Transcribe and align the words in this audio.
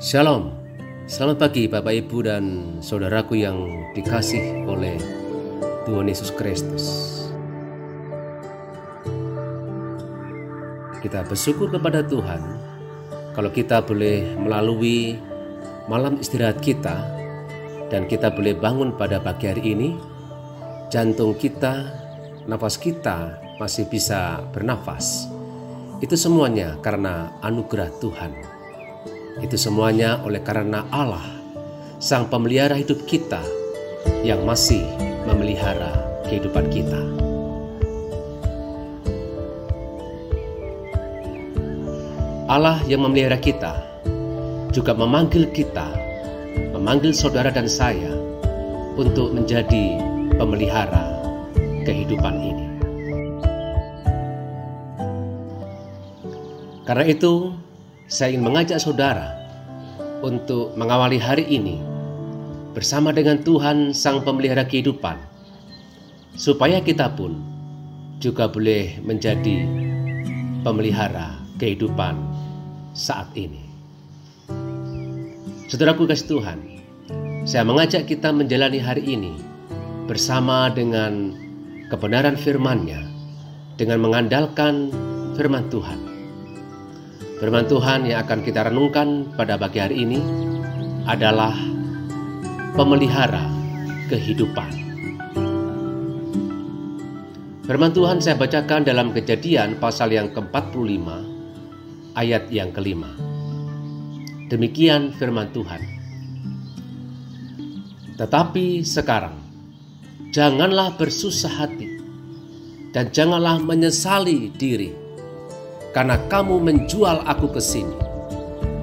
Shalom, 0.00 0.56
selamat 1.04 1.36
pagi 1.36 1.68
Bapak 1.68 1.92
Ibu 1.92 2.24
dan 2.24 2.44
saudaraku 2.80 3.36
yang 3.36 3.68
dikasih 3.92 4.64
oleh 4.64 4.96
Tuhan 5.84 6.08
Yesus 6.08 6.32
Kristus. 6.32 6.84
Kita 11.04 11.20
bersyukur 11.28 11.68
kepada 11.68 12.00
Tuhan 12.00 12.40
kalau 13.36 13.52
kita 13.52 13.84
boleh 13.84 14.40
melalui 14.40 15.20
malam 15.84 16.16
istirahat 16.16 16.64
kita 16.64 16.96
dan 17.92 18.08
kita 18.08 18.32
boleh 18.32 18.56
bangun 18.56 18.96
pada 18.96 19.20
pagi 19.20 19.52
hari 19.52 19.76
ini, 19.76 20.00
jantung 20.88 21.36
kita, 21.36 21.92
nafas 22.48 22.80
kita 22.80 23.36
masih 23.60 23.84
bisa 23.84 24.48
bernafas. 24.48 25.28
Itu 26.00 26.16
semuanya 26.16 26.80
karena 26.80 27.36
anugerah 27.44 27.92
Tuhan. 28.00 28.49
Itu 29.38 29.54
semuanya 29.54 30.18
oleh 30.26 30.42
karena 30.42 30.82
Allah, 30.90 31.22
Sang 32.02 32.26
Pemelihara 32.26 32.74
hidup 32.74 33.06
kita, 33.06 33.38
yang 34.26 34.42
masih 34.42 34.82
memelihara 35.30 35.94
kehidupan 36.26 36.66
kita. 36.74 37.00
Allah 42.50 42.82
yang 42.90 43.06
memelihara 43.06 43.38
kita 43.38 43.78
juga 44.74 44.90
memanggil 44.90 45.46
kita, 45.54 45.86
memanggil 46.74 47.14
saudara 47.14 47.54
dan 47.54 47.70
saya 47.70 48.10
untuk 48.98 49.30
menjadi 49.30 50.02
pemelihara 50.34 51.22
kehidupan 51.86 52.34
ini. 52.42 52.66
Karena 56.82 57.06
itu, 57.06 57.54
saya 58.10 58.34
ingin 58.34 58.42
mengajak 58.42 58.82
saudara 58.82 59.38
untuk 60.26 60.74
mengawali 60.74 61.14
hari 61.14 61.46
ini 61.46 61.78
bersama 62.74 63.14
dengan 63.14 63.38
Tuhan 63.38 63.94
Sang 63.94 64.26
Pemelihara 64.26 64.66
Kehidupan, 64.66 65.14
supaya 66.34 66.82
kita 66.82 67.06
pun 67.14 67.38
juga 68.18 68.50
boleh 68.50 68.98
menjadi 69.06 69.62
pemelihara 70.66 71.38
kehidupan 71.62 72.18
saat 72.98 73.30
ini. 73.38 73.62
Saudaraku 75.70 76.10
kasih 76.10 76.34
Tuhan, 76.34 76.58
saya 77.46 77.62
mengajak 77.62 78.10
kita 78.10 78.34
menjalani 78.34 78.82
hari 78.82 79.06
ini 79.06 79.38
bersama 80.10 80.66
dengan 80.66 81.30
kebenaran 81.94 82.34
firman-Nya, 82.34 83.06
dengan 83.78 84.02
mengandalkan 84.02 84.90
firman 85.38 85.70
Tuhan 85.70 86.09
Firman 87.40 87.64
Tuhan 87.64 88.04
yang 88.04 88.20
akan 88.28 88.44
kita 88.44 88.68
renungkan 88.68 89.32
pada 89.32 89.56
pagi 89.56 89.80
hari 89.80 90.04
ini 90.04 90.20
adalah 91.08 91.56
pemelihara 92.76 93.40
kehidupan. 94.12 94.68
Firman 97.64 97.96
Tuhan 97.96 98.20
saya 98.20 98.36
bacakan 98.36 98.84
dalam 98.84 99.16
kejadian 99.16 99.80
pasal 99.80 100.12
yang 100.12 100.28
ke-45 100.36 101.08
ayat 102.12 102.44
yang 102.52 102.76
kelima. 102.76 103.08
Demikian 104.52 105.16
firman 105.16 105.48
Tuhan. 105.56 105.80
Tetapi 108.20 108.84
sekarang, 108.84 109.40
janganlah 110.36 110.92
bersusah 111.00 111.56
hati 111.56 111.88
dan 112.92 113.08
janganlah 113.08 113.56
menyesali 113.64 114.52
diri 114.60 114.92
karena 115.90 116.18
kamu 116.30 116.62
menjual 116.62 117.22
aku 117.26 117.50
ke 117.50 117.62
sini. 117.62 117.96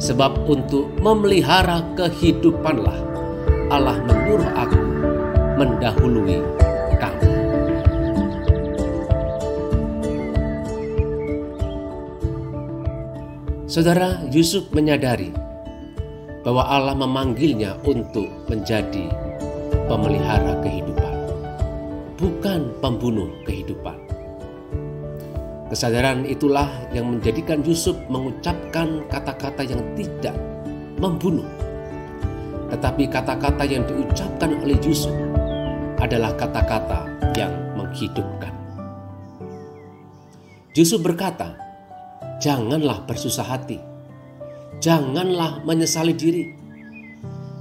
Sebab 0.00 0.48
untuk 0.48 0.88
memelihara 1.04 1.84
kehidupanlah 1.92 2.96
Allah 3.70 4.00
menyuruh 4.02 4.50
aku 4.56 4.82
mendahului 5.60 6.40
kamu. 6.98 7.28
Saudara 13.70 14.18
Yusuf 14.34 14.66
menyadari 14.74 15.30
bahwa 16.42 16.66
Allah 16.66 16.96
memanggilnya 16.98 17.78
untuk 17.86 18.26
menjadi 18.50 19.06
pemelihara 19.86 20.58
kehidupan, 20.64 21.14
bukan 22.18 22.74
pembunuh 22.82 23.30
kehidupan. 23.46 24.09
Kesadaran 25.70 26.26
itulah 26.26 26.66
yang 26.90 27.14
menjadikan 27.14 27.62
Yusuf 27.62 27.94
mengucapkan 28.10 29.06
kata-kata 29.06 29.62
yang 29.62 29.78
tidak 29.94 30.34
membunuh. 30.98 31.46
Tetapi 32.74 33.06
kata-kata 33.06 33.62
yang 33.70 33.86
diucapkan 33.86 34.50
oleh 34.66 34.74
Yusuf 34.82 35.14
adalah 36.02 36.34
kata-kata 36.34 37.06
yang 37.38 37.54
menghidupkan. 37.78 38.50
Yusuf 40.74 41.06
berkata, 41.06 41.54
"Janganlah 42.42 43.06
bersusah 43.06 43.46
hati, 43.46 43.78
janganlah 44.82 45.62
menyesali 45.62 46.18
diri, 46.18 46.50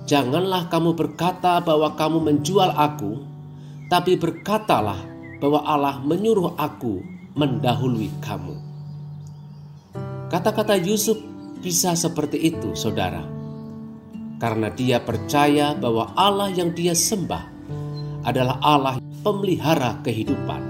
janganlah 0.10 0.66
kamu 0.66 0.98
berkata 0.98 1.62
bahwa 1.62 1.94
kamu 1.94 2.26
menjual 2.26 2.74
aku, 2.74 3.22
tapi 3.86 4.18
berkatalah 4.18 4.98
bahwa 5.38 5.62
Allah 5.62 6.02
menyuruh 6.02 6.58
aku 6.58 7.19
mendahului 7.40 8.12
kamu. 8.20 8.60
Kata-kata 10.28 10.76
Yusuf 10.76 11.16
bisa 11.64 11.96
seperti 11.96 12.52
itu, 12.52 12.76
saudara, 12.76 13.24
karena 14.44 14.68
dia 14.76 15.00
percaya 15.00 15.72
bahwa 15.72 16.12
Allah 16.20 16.52
yang 16.52 16.76
dia 16.76 16.92
sembah 16.92 17.48
adalah 18.28 18.60
Allah 18.60 18.96
pemelihara 19.24 20.04
kehidupan, 20.04 20.62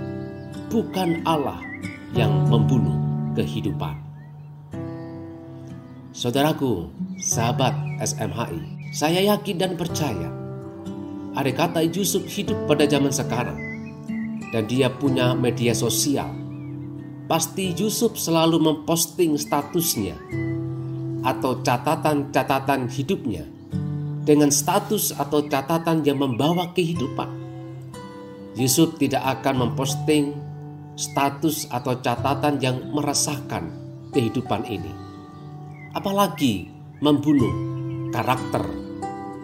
bukan 0.69 1.25
Allah 1.25 1.57
yang 2.13 2.45
membunuh 2.47 2.95
kehidupan. 3.33 3.97
Saudaraku, 6.13 6.87
sahabat 7.17 7.73
SMHI, 7.99 8.93
saya 8.93 9.19
yakin 9.35 9.57
dan 9.57 9.73
percaya. 9.73 10.29
Ada 11.33 11.51
kata 11.53 11.81
Yusuf 11.85 12.25
hidup 12.25 12.57
pada 12.65 12.87
zaman 12.89 13.13
sekarang, 13.13 13.59
dan 14.49 14.65
dia 14.65 14.89
punya 14.89 15.37
media 15.37 15.75
sosial 15.77 16.38
pasti 17.29 17.77
Yusuf 17.77 18.17
selalu 18.17 18.57
memposting 18.57 19.37
statusnya 19.37 20.17
atau 21.21 21.61
catatan-catatan 21.61 22.89
hidupnya 22.89 23.45
dengan 24.25 24.49
status 24.49 25.13
atau 25.13 25.45
catatan 25.45 26.01
yang 26.01 26.17
membawa 26.17 26.73
kehidupan. 26.73 27.29
Yusuf 28.57 28.97
tidak 28.97 29.21
akan 29.39 29.69
memposting 29.69 30.33
status 30.97 31.69
atau 31.69 32.01
catatan 32.01 32.57
yang 32.57 32.81
meresahkan 32.97 33.69
kehidupan 34.09 34.65
ini. 34.65 34.89
Apalagi 35.93 36.65
membunuh 36.97 37.53
karakter 38.09 38.65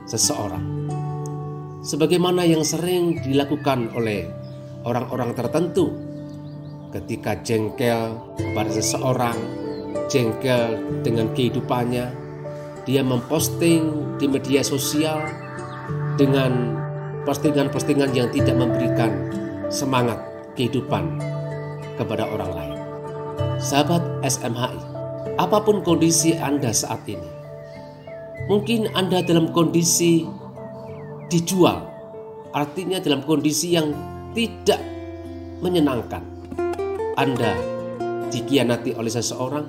seseorang. 0.10 0.90
Sebagaimana 1.86 2.50
yang 2.50 2.66
sering 2.66 3.22
dilakukan 3.22 3.94
oleh 3.94 4.26
orang-orang 4.90 5.38
tertentu 5.38 6.05
ketika 6.96 7.36
jengkel 7.44 8.16
kepada 8.40 8.72
seseorang, 8.72 9.36
jengkel 10.08 10.80
dengan 11.04 11.28
kehidupannya, 11.36 12.08
dia 12.88 13.04
memposting 13.04 14.16
di 14.16 14.32
media 14.32 14.64
sosial 14.64 15.20
dengan 16.16 16.80
postingan-postingan 17.28 18.16
yang 18.16 18.32
tidak 18.32 18.56
memberikan 18.56 19.12
semangat 19.68 20.24
kehidupan 20.56 21.20
kepada 22.00 22.24
orang 22.32 22.52
lain. 22.56 22.78
Sahabat 23.60 24.00
SMHI, 24.24 24.80
apa 25.36 25.58
pun 25.68 25.84
kondisi 25.84 26.32
Anda 26.40 26.72
saat 26.72 27.04
ini, 27.12 27.28
mungkin 28.48 28.88
Anda 28.96 29.20
dalam 29.20 29.52
kondisi 29.52 30.24
dijual, 31.28 31.84
artinya 32.56 33.04
dalam 33.04 33.20
kondisi 33.28 33.76
yang 33.76 33.92
tidak 34.32 34.80
menyenangkan 35.60 36.35
anda 37.16 37.56
dikhianati 38.28 38.92
oleh 39.00 39.08
seseorang, 39.08 39.66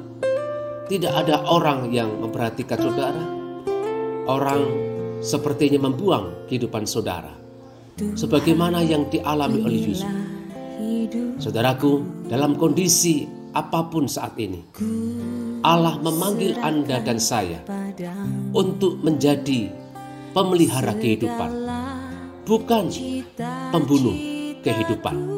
tidak 0.90 1.14
ada 1.14 1.46
orang 1.46 1.94
yang 1.94 2.10
memperhatikan 2.18 2.78
saudara. 2.78 3.24
Orang 4.26 4.62
sepertinya 5.22 5.86
membuang 5.86 6.50
kehidupan 6.50 6.82
saudara, 6.82 7.30
sebagaimana 8.18 8.82
yang 8.82 9.06
dialami 9.06 9.62
oleh 9.62 9.80
Yusuf. 9.86 10.10
Saudaraku, 11.38 12.26
dalam 12.26 12.58
kondisi 12.58 13.22
apa 13.54 13.86
pun 13.86 14.10
saat 14.10 14.34
ini, 14.42 14.66
Allah 15.62 16.02
memanggil 16.02 16.58
Anda 16.58 16.98
dan 16.98 17.22
saya 17.22 17.62
untuk 18.50 18.98
menjadi 19.06 19.70
pemelihara 20.34 20.98
kehidupan, 20.98 21.50
bukan 22.42 22.90
pembunuh 23.70 24.18
kehidupan. 24.66 25.35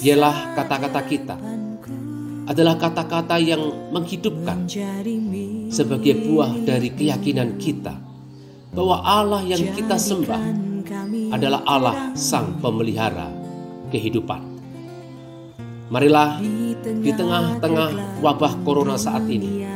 Biarlah 0.00 0.56
kata-kata 0.56 1.00
kita 1.04 1.36
adalah 2.48 2.74
kata-kata 2.80 3.36
yang 3.36 3.92
menghidupkan 3.92 4.64
sebagai 5.70 6.24
buah 6.24 6.56
dari 6.64 6.90
keyakinan 6.90 7.60
kita 7.60 7.94
bahwa 8.72 9.04
Allah 9.04 9.44
yang 9.44 9.60
kita 9.76 10.00
sembah 10.00 10.42
adalah 11.30 11.60
Allah 11.68 12.16
Sang 12.16 12.58
Pemelihara 12.58 13.28
kehidupan. 13.92 14.40
Marilah 15.92 16.40
di 16.80 17.10
tengah-tengah 17.12 18.22
wabah 18.24 18.52
corona 18.64 18.96
saat 18.96 19.26
ini, 19.28 19.66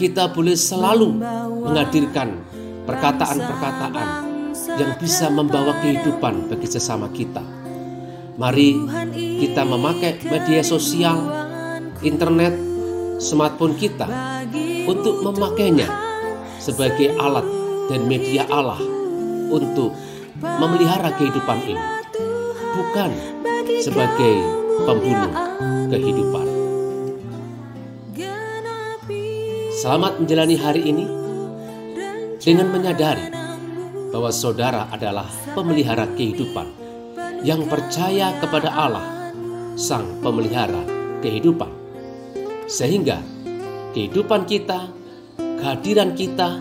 kita 0.00 0.32
boleh 0.32 0.56
selalu 0.56 1.18
menghadirkan 1.66 2.40
perkataan-perkataan 2.88 4.08
yang 4.80 4.96
bisa 4.96 5.28
membawa 5.28 5.76
kehidupan 5.82 6.48
bagi 6.48 6.68
sesama 6.70 7.10
kita. 7.10 7.59
Mari 8.38 8.76
kita 9.42 9.66
memakai 9.66 10.22
media 10.22 10.62
sosial, 10.62 11.18
internet, 12.04 12.54
smartphone 13.18 13.74
kita 13.74 14.06
untuk 14.86 15.26
memakainya 15.26 15.88
sebagai 16.62 17.16
alat 17.18 17.46
dan 17.90 18.06
media 18.06 18.46
Allah 18.46 18.78
untuk 19.50 19.96
memelihara 20.38 21.10
kehidupan 21.18 21.58
ini, 21.66 21.84
bukan 22.76 23.10
sebagai 23.82 24.34
pembunuh 24.86 25.32
kehidupan. 25.90 26.46
Selamat 29.80 30.20
menjalani 30.20 30.56
hari 30.60 30.82
ini 30.86 31.06
dengan 32.36 32.68
menyadari 32.68 33.32
bahwa 34.12 34.28
saudara 34.28 34.88
adalah 34.92 35.28
pemelihara 35.56 36.04
kehidupan 36.14 36.79
yang 37.40 37.64
percaya 37.68 38.36
kepada 38.40 38.68
Allah, 38.68 39.06
Sang 39.76 40.20
Pemelihara 40.20 40.84
kehidupan, 41.24 41.70
sehingga 42.68 43.20
kehidupan 43.96 44.44
kita, 44.44 44.88
kehadiran 45.36 46.12
kita, 46.16 46.60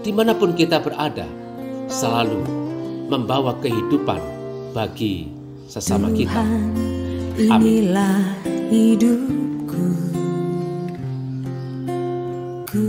di 0.00 0.12
mana 0.12 0.36
pun 0.36 0.52
kita 0.56 0.80
berada, 0.80 1.28
selalu 1.88 2.40
membawa 3.08 3.56
kehidupan 3.58 4.20
bagi 4.76 5.28
sesama 5.66 6.12
kita. 6.12 6.40
Amin. 7.50 7.90
hidupku 8.70 9.86
Ku 12.70 12.86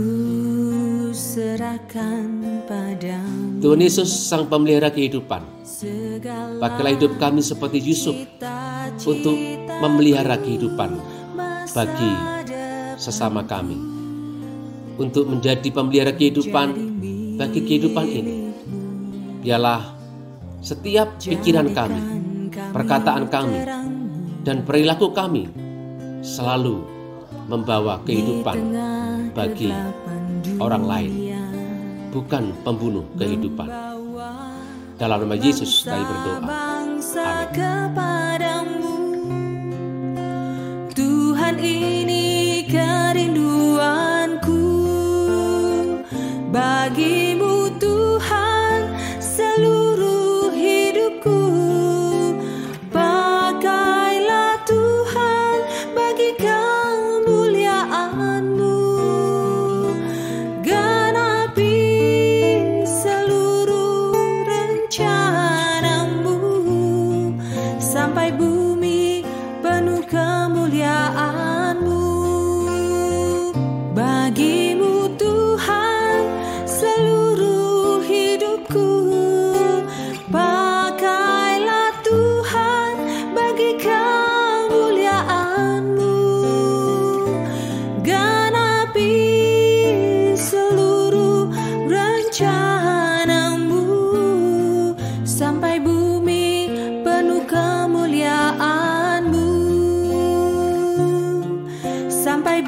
serahkan 1.10 2.31
Tuhan 3.62 3.78
Yesus 3.78 4.10
Sang 4.10 4.50
Pemelihara 4.50 4.90
kehidupan. 4.90 5.46
Pakailah 6.58 6.92
hidup 6.98 7.14
kami 7.22 7.40
seperti 7.42 7.78
Yusuf 7.78 8.14
Untuk 9.06 9.38
memelihara 9.78 10.34
kehidupan 10.34 10.98
bagi 11.70 12.12
sesama 12.98 13.46
kami. 13.46 13.78
Untuk 14.98 15.30
menjadi 15.30 15.70
pemelihara 15.70 16.12
kehidupan 16.12 16.68
bagi 17.38 17.60
kehidupan 17.64 18.06
ini 18.06 18.34
Biarlah 19.42 19.82
setiap 20.62 21.18
pikiran 21.18 21.74
kami, 21.74 22.02
perkataan 22.70 23.26
kami, 23.26 23.58
dan 24.46 24.62
perilaku 24.62 25.10
kami 25.10 25.50
selalu 26.22 26.86
membawa 27.50 27.98
kehidupan 28.06 28.70
bagi 29.34 29.74
orang 30.62 30.84
lain, 30.86 31.12
bukan 32.12 32.52
pembunuh 32.60 33.08
kehidupan. 33.16 33.68
Dalam 35.00 35.24
nama 35.24 35.34
Yesus 35.40 35.88
kami 35.88 36.04
berdoa. 36.04 36.71
俩。 70.72 71.41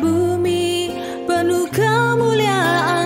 Bumi. 0.04 0.92
Penuh 1.24 1.64
kemuliaanmu 1.72 3.03